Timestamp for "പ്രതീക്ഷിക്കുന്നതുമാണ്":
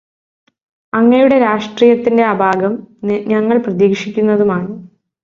3.57-4.69